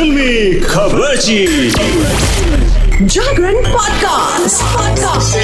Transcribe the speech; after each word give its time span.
फिल्मी 0.00 0.60
खबर 0.60 1.16
जागरण 3.02 3.54
podcast 3.54 4.62
podcast 4.62 5.34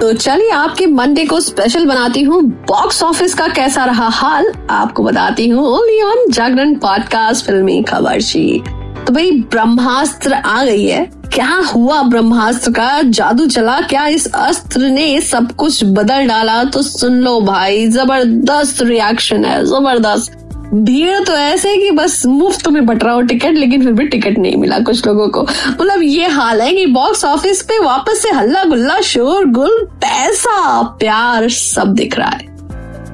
तो 0.00 0.12
चलिए 0.12 0.50
आपके 0.50 0.86
मंडे 0.86 1.24
को 1.24 1.40
स्पेशल 1.40 1.86
बनाती 1.86 2.22
हूँ। 2.22 2.42
बॉक्स 2.42 3.02
ऑफ़िस 3.02 3.34
का 3.34 3.48
कैसा 3.48 3.84
रहा 3.84 4.08
हाल 4.08 4.52
आपको 4.70 5.02
बताती 5.02 5.48
हूँ। 5.48 5.66
ओनली 5.66 6.02
ऑन 6.02 6.30
जागरण 6.30 6.74
पॉडकास्ट 6.74 7.46
फिल्मी 7.46 7.82
खबर 7.82 8.20
तो 9.04 9.12
भाई 9.12 9.30
ब्रह्मास्त्र 9.30 10.32
आ 10.32 10.64
गई 10.64 10.86
है। 10.86 11.10
क्या 11.34 11.54
हुआ 11.74 12.02
ब्रह्मास्त्र 12.02 12.70
का? 12.70 13.02
जादू 13.02 13.46
चला 13.46 13.80
क्या? 13.80 14.06
इस 14.06 14.26
अस्त्र 14.26 14.80
ने 14.80 15.20
सब 15.20 15.52
कुछ 15.52 15.84
बदल 15.84 16.26
डाला। 16.26 16.64
तो 16.64 16.82
सुन 16.82 17.18
लो 17.20 17.40
भाई, 17.40 17.86
ज़बरदस्त 17.86 18.82
रिएक्शन 18.82 19.44
है, 19.44 19.64
ज़बरदस्त। 19.64 20.32
भीड़ 20.74 21.18
तो 21.24 21.32
ऐसे 21.32 21.76
कि 21.76 21.90
बस 21.90 22.26
मुफ़्त 22.26 22.68
में 22.68 22.86
बट 22.86 23.04
रहा 23.04 23.12
हो 23.14 23.20
टिकट, 23.20 23.52
लेकिन 23.52 23.84
फिर 23.84 23.92
भी 23.92 24.06
टिकट 24.06 24.38
नहीं 24.38 24.56
मिला 24.56 24.78
कुछ 24.78 25.06
लोगों 25.06 25.28
को। 25.28 25.42
मतलब 25.70 26.02
ये 26.02 26.26
हाल 26.26 26.60
है 26.60 26.72
कि 26.72 26.86
बॉक्स 26.86 27.24
ऑफ़िस 27.24 27.62
पे 27.62 27.78
वापस 27.78 28.22
से 28.22 28.30
हल्ला 28.30 28.64
गुल्ला, 28.64 29.00
शोर 29.00 29.44
गुल, 29.44 29.82
पैसा, 29.94 30.82
प्यार 30.82 31.48
सब 31.48 31.94
दिख 31.94 32.18
रहा 32.18 32.28
है। 32.28 32.57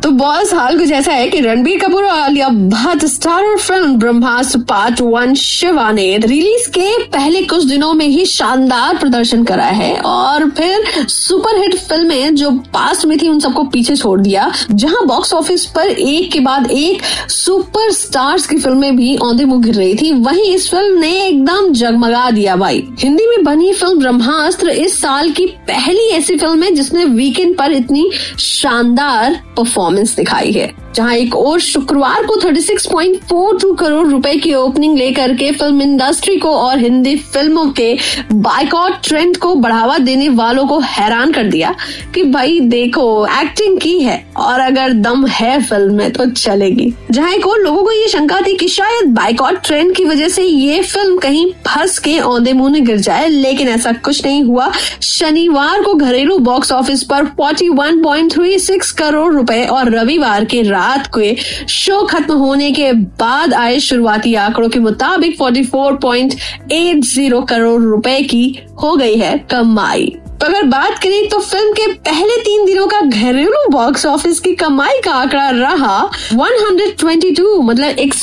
तो 0.05 0.11
बॉस 0.11 0.53
हाल 0.55 0.79
कुछ 0.79 0.91
ऐसा 0.93 1.13
है 1.13 1.29
कि 1.29 1.39
रणबीर 1.41 1.79
कपूर 1.81 2.05
और 2.05 2.19
Alia 2.21 2.49
Bhatt 2.49 3.05
star 3.05 3.57
film 3.59 3.95
Brahmastra 3.99 4.59
part 4.69 5.01
one 5.01 5.33
Shiva 5.35 5.91
ने 5.93 6.17
रिलीज़ 6.19 6.69
के 6.71 6.89
पहले 7.05 7.41
कुछ 7.43 7.65
दिनों 7.65 7.93
में 7.95 8.07
ही 8.07 8.25
शानदार 8.25 8.99
प्रदर्शन 8.99 9.45
करा 9.45 9.65
है। 9.67 9.95
और 9.97 10.49
फिर 10.51 11.07
सुपरहिट 11.09 11.77
फ़िल्में 11.79 12.35
जो 12.35 12.51
पास्ट 12.75 13.07
में 13.07 13.17
थी, 13.19 13.29
उन 13.29 13.41
सबको 13.41 13.63
पीछे 13.65 13.97
छोड़ 13.97 14.21
दिया, 14.21 14.51
जहाँ 14.71 15.07
बॉक्स 15.07 15.33
ऑफ़िस 15.35 15.65
पर 15.67 15.89
एक 15.89 16.31
के 16.33 16.41
बाद 16.41 16.71
एक 16.71 17.03
सुपर 17.31 17.91
स्टार्स 17.93 18.47
की 18.47 18.59
फ़िल्में 18.59 18.97
भी 18.97 19.17
औंधे 19.19 19.45
मुँह 19.45 19.63
गिर 19.63 19.75
रही 19.75 19.95
थी। 19.95 20.13
वहीं 20.21 20.55
इस 20.55 20.71
फ़िल्म 20.71 21.01
ने 21.01 21.15
एकदम 21.27 21.73
जगमगा 21.73 22.31
दिया 22.31 22.57
भाई। 22.57 22.85
हिंदी 22.99 23.27
में 23.29 23.45
बनी 23.45 23.73
फ़िल्म 23.73 23.99
ब्रह्मास्त्र 24.01 24.69
इस 24.69 25.01
साल 25.01 25.31
की 25.31 25.47
पहली 25.69 26.07
ऐसी 26.11 26.37
फ़िल्म 26.37 26.63
है 26.63 26.75
जिसने 26.75 27.05
वीकेंड 27.17 27.57
पर 27.59 27.73
इतनी 27.73 28.09
शानदार 28.41 29.41
परफॉर्मेंस 29.57 29.93
परफॉर्मेंस 29.95 30.17
दिखाई 30.17 30.53
है। 30.53 30.84
जहाँ 30.95 31.15
एक 31.15 31.35
और 31.37 31.61
शुक्रवार 31.61 32.23
को 32.27 32.37
36.42 32.41 33.77
करोड़ 33.79 34.09
रुपए 34.09 34.37
की 34.37 34.55
ओपनिंग 34.55 34.99
लेकर 34.99 35.35
के 35.35 35.53
फ़िल्म 35.53 35.83
इंडस्ट्री 35.83 36.37
को 36.37 36.51
और 36.51 36.79
हिंदी 36.79 37.17
फ़िल्मों 37.17 37.67
के 37.71 37.99
बाइकआउट 38.33 38.93
ट्रेंड 39.05 39.37
को 39.37 39.55
बढ़ावा 39.55 39.99
देने 39.99 40.29
वालों 40.29 40.67
को 40.67 40.79
हैरान 40.79 41.33
कर 41.33 41.45
दिया 41.45 41.75
कि 42.15 42.23
भाई 42.23 42.61
देखो 42.61 43.27
एक्टिंग 43.27 43.81
की 43.81 44.01
है 44.01 44.27
और 44.37 44.61
अगर 44.61 44.93
दम 44.93 45.27
है 45.27 45.63
फ़िल्म 45.63 45.95
में 45.95 46.13
तो 46.13 46.27
चलेगी। 46.31 46.95
जहाँ 47.11 47.33
एक 47.33 47.47
और 47.47 47.61
लोगों 47.61 47.83
को 47.85 47.93
ये 47.93 48.09
शंका 48.09 48.41
थी 48.41 48.57
कि 48.57 48.69
शायद 48.69 49.09
बाइकआउट 49.15 49.61
ट्रेंड 49.65 49.95
की 49.97 50.05
वजह 50.05 50.29
से 50.29 50.43
ये 50.43 50.83
फ़िल्म 50.83 51.19
कहीं 51.19 51.53
फंस 51.69 51.99
के 51.99 52.19
औंधे 52.19 52.53
मुँह 52.53 52.79
गिर 52.79 52.97
जाए, 52.97 53.29
लेकिन 53.29 53.69
ऐसा 53.69 53.93
कुछ 53.93 54.25
नहीं 54.27 54.43
हुआ। 54.45 54.71
शनिवार 55.03 55.83
को 55.83 55.95
घरेलू 55.95 56.39
बॉक्स 56.39 56.73
ऑफ़िस 56.73 57.03
पर 57.03 57.25
41.36 57.41 58.91
करोड़ 58.91 59.35
रुपए 59.35 59.65
और 59.65 59.91
रविवार 59.91 60.45
के 60.45 60.63
रात 60.63 60.83
के 61.19 61.37
शो 61.69 62.03
खत्म 62.03 62.35
होने 62.35 62.73
के 62.73 62.93
बाद 62.93 63.55
आए 63.55 63.79
शुरुआती 63.79 64.35
आंकड़ों 64.35 64.69
के 64.69 64.79
मुताबिक 64.79 65.39
44.80 65.39 67.49
करोड़ 67.49 67.83
रुपए 67.83 68.23
की 68.23 68.59
हो 68.83 68.97
गई 68.97 69.15
है 69.15 69.39
कमाई। 69.39 70.17
तो 70.41 70.47
अगर 70.47 70.63
बात 70.63 70.99
करें 70.99 71.29
तो 71.29 71.39
फ़िल्म 71.39 71.73
के 71.73 71.87
पहले 71.87 72.37
तीन 72.37 72.67
दिनों 72.67 72.87
का 72.87 73.01
घरेलू 73.01 73.71
बॉक्स 73.71 74.07
ऑफ़िस 74.07 74.41
की 74.41 74.55
कमाई 74.55 75.01
का 75.05 75.13
आंकड़ा 75.13 75.51
रहा 75.51 76.11
122 76.33 77.63
मतलब 77.63 77.89
एक 77.89 78.15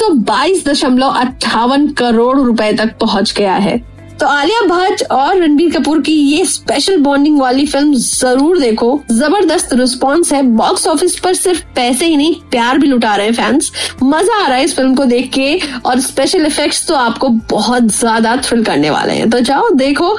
करोड़ 1.97 2.37
रुपए 2.37 2.73
तक 2.73 2.99
पहुँच 2.99 3.33
गया 3.37 3.53
है। 3.53 3.90
तो 4.21 4.27
आलिया 4.27 4.59
भट्ट 4.67 5.01
और 5.11 5.37
रणबीर 5.37 5.71
कपूर 5.71 6.01
की 6.01 6.11
ये 6.13 6.43
स्पेशल 6.45 6.97
बॉन्डिंग 7.01 7.39
वाली 7.39 7.65
फ़िल्म 7.67 7.93
ज़रूर 7.95 8.59
देखो। 8.59 8.89
ज़बरदस्त 9.11 9.73
रिस्पॉन्स 9.73 10.33
है। 10.33 10.41
बॉक्स 10.57 10.85
ऑफ़िस 10.87 11.17
पर 11.19 11.33
सिर्फ़ 11.33 11.61
पैसे 11.75 12.05
ही 12.05 12.17
नहीं, 12.17 12.35
प्यार 12.51 12.77
भी 12.77 12.87
लुटा 12.87 13.15
रहे 13.15 13.27
हैं 13.27 13.33
फैंस 13.33 13.71
मज़ा 14.03 14.35
आ 14.35 14.47
रहा 14.47 14.57
है 14.57 14.63
इस 14.63 14.75
फ़िल्म 14.75 14.95
को 14.95 15.05
देख 15.05 15.31
के। 15.33 15.59
और 15.85 15.99
स्पेशल 16.01 16.45
इफेक्ट्स 16.45 16.87
तो 16.87 16.95
आपको 16.95 17.29
बहुत 17.49 17.87
ज़्यादा 17.95 18.35
थ्रिल 18.37 18.63
करने 18.63 18.89
वाले 18.89 19.13
हैं। 19.13 19.29
तो 19.29 19.39
जाओ, 19.41 19.69
देखो। 19.71 20.17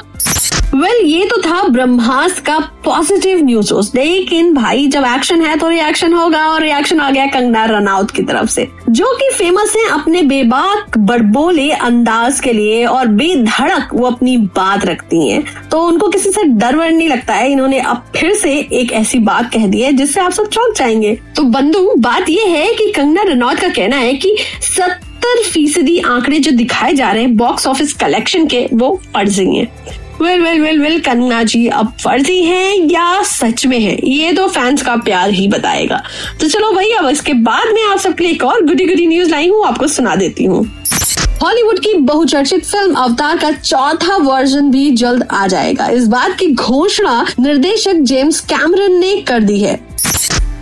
वेल 0.75 0.91
well, 0.91 1.05
ये 1.05 1.25
तो 1.25 1.37
था 1.37 1.67
ब्रह्मास्त्र 1.67 2.41
का 2.41 2.59
पॉजिटिव 2.59 3.43
न्यूज़ 3.45 3.73
लेकिन 3.95 4.53
भाई 4.53 4.87
जब 4.87 5.03
एक्शन 5.05 5.41
है 5.41 5.55
तो 5.55 5.69
रिएक्शन 5.69 6.13
होगा 6.13 6.47
और 6.47 6.61
रिएक्शन 6.61 6.99
आ 6.99 7.11
गया 7.11 7.25
कंगना 7.25 7.65
रनौत 7.65 8.11
की 8.11 8.23
तरफ़ 8.23 8.49
से 8.49 8.67
जो 8.89 9.13
कि 9.15 9.29
फ़ेमस 9.37 9.75
है 9.75 9.89
अपने 9.89 10.21
बेबाक 10.21 10.97
बड़बोले 10.97 11.71
अंदाज 11.71 12.39
के 12.39 12.53
लिए 12.53 12.85
और 12.85 13.07
बेधड़क 13.07 13.89
वो 13.93 14.07
अपनी 14.07 14.37
बात 14.37 14.85
रखती 14.85 15.29
हैं। 15.29 15.69
तो 15.69 15.83
उनको 15.87 16.07
किसी 16.07 16.31
से 16.31 16.43
डर 16.43 16.75
वर 16.75 16.91
नहीं 16.91 17.09
लगता 17.09 17.33
है 17.33 17.51
इन्होंने 17.51 17.79
अब 17.79 18.05
फिर 18.15 18.33
से 18.33 18.57
एक 18.73 18.91
ऐसी 18.91 19.19
बात 19.19 19.53
कह 19.53 19.67
दी 19.67 19.81
है 19.81 19.93
जिससे 19.93 20.19
आप 20.19 20.31
सब 20.31 20.49
चौंक 20.49 20.75
जाएँगे। 20.77 21.19
तो 21.35 21.43
बंधु 21.43 21.93
बात 21.97 22.29
ये 22.29 22.45
है 22.45 22.73
कि 22.73 22.91
कंगना 22.91 23.23
रनौत 23.23 23.59
का 23.59 23.69
कहना 23.69 23.95
है 23.95 24.13
कि 24.13 24.37
सत्तर 24.61 25.43
फ़ीसदी 25.43 25.99
आंकड़े 25.99 26.39
जो 26.39 26.51
दिखाए 26.51 26.93
जा 26.93 27.11
रहे 27.11 27.23
हैं 27.23 27.37
बॉक्स 27.37 27.67
ऑफ़िस 27.67 27.93
कलेक्शन 27.93 28.47
के 28.47 28.67
वो 28.73 29.01
फर्जी 29.13 29.55
हैं 29.55 30.02
वेल 30.21 30.41
वेल 30.41 30.59
वेल 30.61 30.79
वेल 30.79 30.99
कन्ना 31.01 31.41
जी 31.43 31.67
अब 31.67 31.91
फर्जी 32.01 32.43
है 32.43 32.75
या 32.91 33.21
सच 33.23 33.65
में 33.65 33.79
है? 33.79 33.97
ये 34.05 34.31
तो 34.33 34.47
फैंस 34.47 34.81
का 34.81 34.95
प्यार 34.97 35.29
ही 35.29 35.47
बताएगा। 35.47 36.01
तो 36.41 36.47
चलो 36.47 36.71
भाई, 36.71 36.91
अब 36.91 37.07
इसके 37.09 37.33
बाद 37.33 37.73
में 37.73 37.83
आप 37.83 37.99
सबके 37.99 38.23
लिए 38.23 38.33
एक 38.33 38.43
और 38.43 38.65
गुडी 38.65 38.85
गुडी 38.85 39.07
न्यूज़ 39.07 39.29
लाई 39.29 39.49
हूँ, 39.49 39.65
आपको 39.65 39.87
सुना 39.87 40.15
देती 40.15 40.45
हूँ। 40.45 40.65
हॉलीवुड 41.43 41.79
की 41.79 41.93
बहुचर्चित 41.93 42.65
फ़िल्म 42.65 42.93
अवतार 42.95 43.37
का 43.37 43.51
चौथा 43.51 44.17
वर्जन 44.17 44.69
भी 44.71 44.89
जल्द 44.91 45.27
आ 45.31 45.45
जाएगा। 45.47 45.87
इस 45.87 46.07
बात 46.07 46.37
की 46.39 46.47
घोषणा 46.47 47.25
निर्देशक 47.39 48.03
जेम्स 48.03 48.39
कैमरन 48.41 48.99
ने 48.99 49.15
कर 49.21 49.39
दी 49.39 49.59
है। 49.59 49.79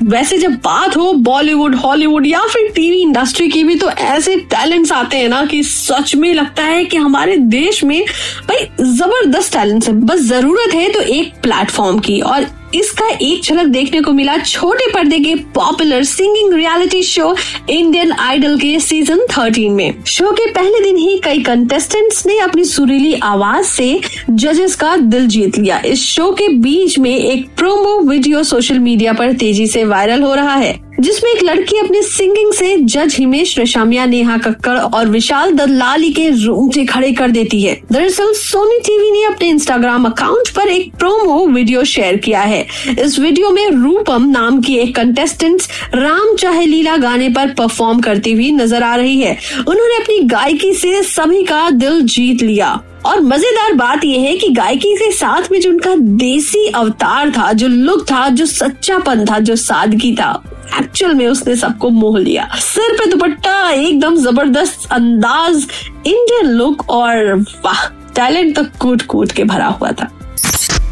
वैसे 0.03 0.37
जब 0.37 0.53
बात 0.55 0.95
हो 0.97 1.11
बॉलीवुड, 1.13 1.75
हॉलीवुड 1.75 2.25
या 2.27 2.39
फिर 2.49 2.71
टीवी 2.75 3.01
इंडस्ट्री 3.01 3.47
की 3.47 3.63
भी 3.63 3.75
तो 3.75 3.89
ऐसे 3.89 4.35
टैलेंट्स 4.51 4.91
आते 4.91 5.17
हैं 5.17 5.27
ना 5.29 5.43
कि 5.45 5.61
सच 5.63 6.15
में 6.15 6.33
लगता 6.33 6.63
है 6.63 6.85
कि 6.85 6.97
हमारे 6.97 7.35
देश 7.37 7.83
में 7.83 8.01
भाई 8.47 8.65
ज़बरदस्त 8.81 9.53
टैलेंट्स 9.53 9.87
है। 9.87 9.93
बस 9.95 10.21
ज़रूरत 10.21 10.73
है 10.73 10.91
तो 10.93 11.01
एक 11.01 11.33
प्लेटफॉर्म 11.43 11.99
की 11.99 12.19
और 12.21 12.47
इसका 12.75 13.07
एक 13.21 13.43
झलक 13.43 13.65
देखने 13.65 14.01
को 14.01 14.11
मिला 14.11 14.37
छोटे 14.37 14.91
पर्दे 14.91 15.19
के 15.19 15.35
popular 15.35 16.03
singing 16.03 16.53
reality 16.53 17.03
show 17.03 17.35
Indian 17.69 18.11
Idol 18.11 18.57
के 18.57 18.79
सीज़न 18.79 19.19
13 19.29 19.69
में। 19.69 20.03
शो 20.03 20.31
के 20.31 20.49
पहले 20.51 20.81
दिन 20.83 20.97
ही 20.97 21.21
कई 21.23 21.43
कंटेस्टेंट्स 21.43 22.25
ने 22.25 22.37
अपनी 22.39 22.63
सुरीली 22.63 23.13
आवाज़ 23.13 23.65
से 23.65 23.99
जजेस 24.29 24.75
का 24.75 24.95
दिल 24.97 25.27
जीत 25.27 25.57
लिया। 25.57 25.81
इस 25.85 26.03
शो 26.03 26.31
के 26.31 26.47
बीच 26.47 26.99
में 26.99 27.15
एक 27.15 27.47
प्रोमो 27.57 27.99
वीडियो 28.09 28.43
सोशल 28.43 28.79
मीडिया 28.79 29.13
पर 29.13 29.33
तेज़ी 29.33 29.67
से 29.67 29.83
वायरल 29.83 30.21
हो 30.21 30.33
रहा 30.33 30.55
है। 30.55 30.90
जिसमें 31.01 31.31
एक 31.31 31.43
लड़की 31.43 31.77
अपनी 31.77 32.01
सिंगिंग 32.01 32.53
से 32.53 32.77
जज 32.77 33.15
हिमेश 33.19 33.59
रेशामिया, 33.59 34.05
नेहा 34.05 34.37
कक्कड़ 34.37 34.77
और 34.77 35.09
विशाल 35.09 35.51
दलाली 35.51 36.11
के 36.11 36.29
रोंगटे 36.29 36.85
खड़े 36.85 37.11
कर 37.11 37.31
देती 37.31 37.61
है। 37.61 37.81
दरअसल, 37.91 38.33
सोनी 38.33 38.79
टीवी 38.79 39.11
ने 39.11 39.23
अपने 39.23 39.49
इंस्टाग्राम 39.49 40.05
अकाउंट 40.05 40.49
पर 40.49 40.67
एक 40.67 40.93
प्रोमो 40.95 41.47
वीडियो 41.47 41.83
शेयर 41.83 42.17
किया 42.17 42.41
है। 42.41 42.67
इस 42.99 43.19
वीडियो 43.19 43.49
में 43.49 43.69
रूपम 43.69 44.29
नाम 44.29 44.61
की 44.61 44.75
एक 44.75 44.95
कंटेस्टेंट 44.95 45.63
राम 45.95 46.35
चाहे 46.35 46.65
लीला 46.65 46.97
गाने 46.97 47.29
पर 47.29 47.47
परफॉर्म 47.47 47.99
करती 47.99 48.31
हुई 48.31 48.51
नज़र 48.51 48.83
आ 48.83 48.95
रही 48.95 49.21
है। 49.21 49.37
उन्होंने 49.67 49.95
अपनी 49.95 50.19
गायकी 50.19 50.73
से 50.73 51.03
सभी 51.03 51.43
का 51.43 51.69
दिल 51.69 52.01
जीत 52.01 52.41
लिया। 52.41 52.81
और 53.05 53.19
मज़ेदार 53.21 53.73
बात 53.73 54.03
यह 54.03 54.21
है 54.21 54.35
कि 54.37 54.49
गायकी 54.49 54.93
के 54.95 55.11
साथ 55.11 55.51
में 55.51 55.59
जो 55.61 55.69
उनका 55.69 55.95
देसी 55.95 56.65
अवतार 56.67 57.31
था, 57.31 57.51
जो 57.53 57.67
लुक 57.67 58.05
था, 58.11 58.27
जो 58.29 58.45
सच्चापन 58.45 59.25
था, 59.25 59.39
जो 59.39 59.55
सादगी 59.57 60.13
था 60.15 60.31
एक्चुअल 60.79 61.13
में 61.13 61.27
उसने 61.27 61.55
सबको 61.55 61.89
मोह 61.89 62.17
लिया। 62.19 62.47
सिर 62.55 62.95
पे 62.97 63.05
दुपट्टा, 63.05 63.69
एकदम 63.69 64.15
ज़बरदस्त 64.17 64.91
अंदाज 64.91 65.67
इंडियन 66.07 66.45
लुक 66.47 66.89
और 66.89 67.33
वाह 67.65 67.85
टैलेंट 68.15 68.55
तो 68.55 68.63
कूट 68.79 69.01
कूट 69.03 69.31
के 69.31 69.43
भरा 69.43 69.67
हुआ 69.67 69.91
था। 69.91 70.09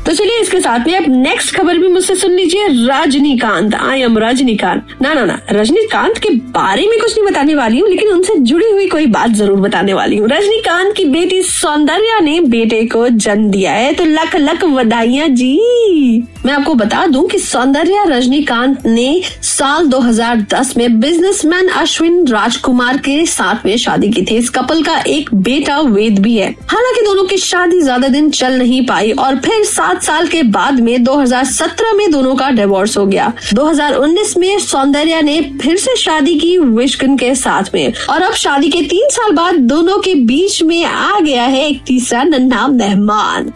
तो 0.10 0.14
चलिए 0.16 0.40
इसके 0.42 0.60
साथ 0.60 0.88
में 0.88 0.94
अब 0.96 1.04
नेक्स्ट 1.08 1.54
खबर 1.56 1.78
भी 1.78 1.88
मुझसे 1.88 2.14
सुन 2.16 2.32
लीजिए। 2.32 2.68
रजनीकांत। 2.68 3.76
I 3.76 4.02
am 4.02 4.18
Rajinikanth. 4.18 4.96
ना 5.02 5.14
ना 5.14 5.26
ना। 5.26 5.38
रजनीकांत 5.52 6.18
के 6.18 6.30
बारे 6.50 6.86
में 6.88 6.98
कुछ 7.00 7.18
नहीं 7.18 7.26
बताने 7.28 7.56
वाली 7.56 7.80
हूँ, 7.80 7.90
लेकिन 7.90 8.10
उनसे 8.10 8.36
जुड़ी 8.42 8.70
हुई 8.72 8.88
कोई 8.90 9.06
बात 9.08 9.32
ज़रूर 9.32 9.60
बताने 9.60 9.94
वाली 9.94 10.18
हूँ। 10.18 10.30
रजनीकांत 10.30 10.94
की 10.98 11.06
बेटी 11.06 11.42
सौंदर्या 11.42 12.20
ने 12.20 12.40
बेटे 12.48 12.84
को 12.86 13.08
जन्म 13.10 13.50
दिया 13.52 13.72
है 13.72 13.94
तो 13.94 14.06
लख 14.06 14.36
लख 14.36 14.64
बधाइया 14.66 15.28
जी। 15.28 16.26
मैं 16.46 16.54
आपको 16.54 16.74
बता 16.74 17.06
दूँ 17.08 17.28
कि 17.28 17.40
सौंदर्या 17.40 18.04
रजनीकांत 18.08 18.86
ने 18.86 19.22
साल 19.44 19.88
2010 19.88 20.76
में 20.78 21.00
बिजनेसमैन 21.00 21.68
अश्विन 21.78 22.26
राजकुमार 22.28 22.98
के 22.98 23.26
साथ 23.28 23.66
में 23.66 23.76
शादी 23.78 24.10
की 24.10 24.22
थी। 24.22 24.38
इस 24.38 24.50
कपल 24.50 24.84
का 24.84 24.98
एक 25.08 25.34
बेटा 25.36 25.80
वेद 25.80 26.20
भी 26.20 26.36
है। 26.38 26.50
हालाँकि 26.70 27.06
दोनों 27.06 27.24
की 27.24 27.38
शादी 27.38 27.82
ज़्यादा 27.82 28.08
दिन 28.08 28.30
चल 28.32 28.58
नहीं 28.60 28.86
पाई 28.86 29.12
और 29.12 29.40
फिर 29.40 29.64
सात 29.66 29.99
सात 30.00 30.06
साल 30.06 30.28
के 30.28 30.44
बाद 30.44 30.80
में 30.80 31.04
2017 31.04 31.94
में 31.94 32.12
दोनों 32.12 32.36
का 32.36 32.50
डिवोर्स 32.50 32.98
हो 32.98 33.06
गया। 33.06 33.34
2019 33.54 34.38
में 34.38 34.60
सौंदर्या 34.60 35.22
ने 35.22 35.42
फिर 35.62 35.78
से 35.78 35.96
शादी 35.96 36.36
की 36.36 36.57
विश्वन 36.57 37.18
के 37.18 37.36
साथ 37.36 37.63
में। 37.74 37.94
और 38.10 38.22
अब 38.22 38.34
शादी 38.34 38.69
के 38.69 38.81
तीन 38.81 39.10
साल 39.10 39.31
बाद 39.31 39.56
दोनों 39.56 39.98
के 40.00 40.16
बीच 40.16 40.63
में 40.63 40.84
आ 40.86 41.19
गया 41.19 41.44
है 41.44 41.68
एक 41.68 41.81
तीसरा 41.88 42.24
नन्हा 42.24 42.68
मेहमान। 42.68 43.54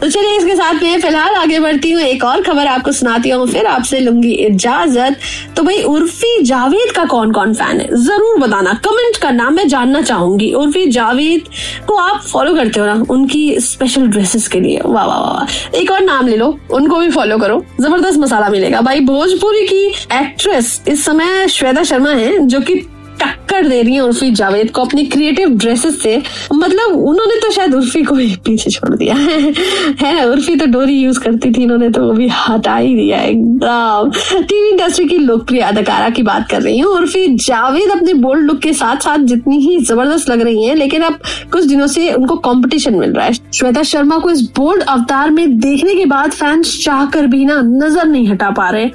तो 0.00 0.08
चलिए 0.08 0.36
इसके 0.36 0.54
साथ 0.56 0.82
में 0.82 1.00
फ़िलहाल 1.00 1.34
आगे 1.34 1.58
बढ़ती 1.58 1.90
हूँ। 1.90 2.02
एक 2.02 2.24
और 2.24 2.42
खबर 2.42 2.66
आपको 2.66 2.92
सुनाती 2.92 3.30
हूँ, 3.30 3.46
फिर 3.46 3.66
आपसे 3.66 4.00
लूँगी 4.00 4.32
इजाज़त। 4.32 5.16
तो 5.56 5.62
भाई, 5.62 5.82
उर्फी 5.82 6.42
जावेद 6.42 6.92
का 6.92 7.04
कौन 7.04 7.32
कौन 7.32 7.54
फ़ैन 7.54 7.80
है? 7.80 7.88
ज़रूर 7.96 8.38
बताना। 8.38 8.72
कमेंट 8.84 9.16
करना, 9.16 9.48
मैं 9.50 9.66
जानना 9.68 10.02
चाहूँगी। 10.02 10.52
उर्फी 10.52 10.86
जावेद 10.86 11.48
को 11.86 11.94
आप 11.94 12.20
फॉलो 12.22 12.54
करते 12.54 12.80
हो 12.80 12.86
ना, 12.86 13.04
उनकी 13.10 13.60
स्पेशल 13.60 14.06
ड्रेसेस 14.06 14.48
के 14.48 14.60
लिए। 14.60 14.80
वाह 14.84 15.06
वाह 15.06 15.20
वाह 15.20 15.76
एक 15.78 15.90
और 15.90 16.00
नाम 16.00 16.28
ले 16.28 16.36
लो, 16.36 16.58
उनको 16.70 16.96
भी 16.96 17.10
फॉलो 17.10 17.38
करो। 17.38 17.64
ज़बरदस्त 17.80 18.18
मसाला 18.18 18.48
मिलेगा। 18.48 18.80
भाई, 18.80 19.00
भोजपुरी 19.00 19.66
की 19.66 19.86
एक्ट्रेस 20.12 20.80
इस 20.88 21.04
समय 21.04 21.46
श्वेता 21.48 21.82
शर्मा 21.82 22.10
है, 22.10 22.38
जो 22.38 22.60
की 22.60 22.74
टक्कर 23.20 23.66
दे 23.68 23.80
रही 23.82 23.94
है 23.94 24.00
उर्फी 24.00 24.30
जावेद 24.30 24.70
को 24.70 24.82
अपनी 24.82 25.04
क्रिएटिव 25.06 25.48
ड्रेसेस 25.56 26.00
से। 26.02 26.16
मतलब 26.52 26.92
उन्होंने 26.98 27.36
तो 27.40 27.50
शायद 27.50 27.74
उर्फी 27.74 28.02
को 28.02 28.14
ही 28.14 28.34
पीछे 28.44 28.70
छोड़ 28.70 28.94
दिया। 28.96 29.14
है 30.00 30.14
ना 30.14 30.24
उर्फी 30.24 30.56
तो 30.56 30.66
डोरी 30.66 30.94
यूज़ 30.94 31.20
करती 31.20 31.50
थी 31.52 31.62
इन्होंने 31.62 31.90
तो 31.90 32.04
वो 32.04 32.12
भी 32.12 32.28
हटा 32.28 32.76
ही 32.76 32.94
दिया 32.96 33.20
एकदम। 33.22 34.10
टीवी 34.32 34.68
इंडस्ट्री 34.70 35.06
की 35.08 35.18
लोकप्रिय 35.18 35.60
अदाकारा 35.60 36.08
की 36.08 36.22
बात 36.22 36.48
कर 36.50 36.62
रही 36.62 36.78
हूँ। 36.78 36.92
उर्फी 36.92 37.26
जावेद 37.36 37.90
अपने 37.90 38.14
बोल्ड 38.14 38.46
लुक 38.46 38.58
के 38.58 38.72
साथ 38.72 38.96
साथ 38.96 39.18
जितनी 39.24 39.58
ही 39.58 39.78
ज़बरदस्त 39.78 40.30
लग 40.30 40.40
रही 40.40 40.64
है, 40.64 40.74
लेकिन 40.74 41.02
अब 41.02 41.18
कुछ 41.52 41.64
दिनों 41.64 41.86
से 41.86 42.12
उनको 42.12 42.36
कॉम्पिटिशन 42.38 42.94
मिल 42.94 43.12
रहा 43.12 43.26
है। 43.26 43.32
श्वेता 43.32 43.82
शर्मा 43.82 44.18
को 44.18 44.30
इस 44.30 44.42
बोल्ड 44.56 44.82
अवतार 44.82 45.30
में 45.30 45.58
देखने 45.58 45.94
के 45.94 46.04
बाद 46.06 46.30
फैंस 46.30 46.78
चाह 46.84 47.06
भी 47.20 47.44
ना 47.44 47.60
नज़र 47.62 48.06
नहीं 48.06 48.28
हटा 48.28 48.50
पा 48.50 48.68
रहे। 48.70 48.86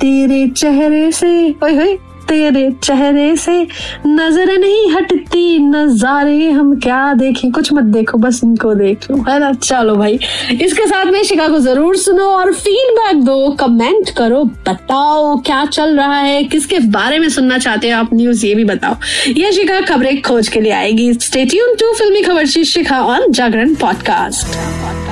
तेरे 0.00 0.46
चेहरे 0.48 1.10
से 1.12 1.54
तेरे 2.28 2.70
चेहरे 2.82 3.34
से 3.36 3.66
नज़र 4.06 4.56
नहीं 4.58 4.90
हटती, 4.92 5.58
नजारे 5.58 6.50
हम 6.50 6.74
क्या 6.80 7.12
देखें? 7.14 7.50
कुछ 7.52 7.72
मत 7.72 7.84
देखो, 7.94 8.18
बस 8.18 8.40
इनको 8.44 8.74
देख 8.74 9.10
लो, 9.10 9.16
है 9.28 9.38
ना? 9.38 9.52
चलो 9.52 9.94
भाई, 9.96 10.18
इसके 10.62 10.86
साथ 10.86 11.04
में 11.04 11.22
शिका 11.22 11.48
को 11.48 11.58
ज़रूर 11.58 11.96
सुनो 11.96 12.24
और 12.24 12.52
फीडबैक 12.52 13.22
दो 13.24 13.50
कमेंट 13.60 14.10
करो, 14.18 14.42
बताओ 14.68 15.36
क्या 15.36 15.64
चल 15.66 15.96
रहा 15.96 16.18
है, 16.18 16.42
किसके 16.44 16.78
बारे 16.90 17.18
में 17.18 17.28
सुनना 17.28 17.58
चाहते 17.58 17.90
हो 17.90 17.98
आप 17.98 18.14
न्यूज़ 18.14 18.46
ये 18.46 18.54
भी 18.54 18.64
बताओ। 18.64 18.96
ये 19.32 19.52
शिका 19.52 19.80
खबरें 19.80 20.20
खोज 20.22 20.48
के 20.48 20.60
लिए 20.60 20.72
आएगी। 20.72 21.12
स्टेट्यून 21.14 21.74
टू 21.74 21.92
फिल्मी 21.94 22.22
खबर 22.22 22.46
शिखा 22.46 23.00
ऑन 23.00 23.30
जागरण 23.30 23.74
पॉडकास्ट 23.74 25.05